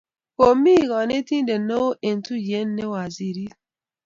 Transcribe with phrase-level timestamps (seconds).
[0.37, 3.53] Kimii konetinte ne oo eng tuye ne wazirit.